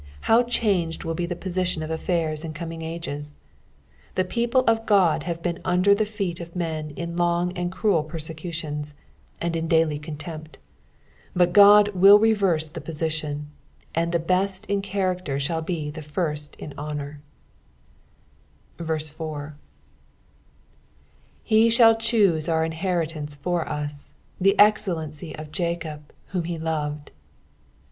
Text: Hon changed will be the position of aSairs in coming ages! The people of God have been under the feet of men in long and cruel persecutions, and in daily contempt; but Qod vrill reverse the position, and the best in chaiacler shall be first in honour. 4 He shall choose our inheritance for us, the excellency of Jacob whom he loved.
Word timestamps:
Hon 0.21 0.49
changed 0.49 1.03
will 1.03 1.13
be 1.13 1.27
the 1.27 1.35
position 1.35 1.83
of 1.83 1.91
aSairs 1.91 2.43
in 2.43 2.55
coming 2.55 2.81
ages! 2.81 3.35
The 4.15 4.23
people 4.23 4.61
of 4.65 4.87
God 4.87 5.21
have 5.29 5.43
been 5.43 5.59
under 5.63 5.93
the 5.93 6.07
feet 6.07 6.39
of 6.39 6.55
men 6.55 6.89
in 6.95 7.15
long 7.15 7.55
and 7.55 7.71
cruel 7.71 8.03
persecutions, 8.03 8.95
and 9.39 9.55
in 9.55 9.67
daily 9.67 9.99
contempt; 9.99 10.57
but 11.35 11.53
Qod 11.53 11.89
vrill 11.93 12.17
reverse 12.19 12.67
the 12.67 12.81
position, 12.81 13.49
and 13.93 14.11
the 14.11 14.17
best 14.17 14.65
in 14.65 14.81
chaiacler 14.81 15.39
shall 15.39 15.61
be 15.61 15.91
first 15.91 16.55
in 16.55 16.73
honour. 16.79 17.21
4 18.83 19.55
He 21.43 21.69
shall 21.69 21.95
choose 21.95 22.49
our 22.49 22.65
inheritance 22.65 23.35
for 23.35 23.69
us, 23.69 24.13
the 24.39 24.57
excellency 24.57 25.35
of 25.35 25.51
Jacob 25.51 26.11
whom 26.29 26.45
he 26.45 26.57
loved. 26.57 27.11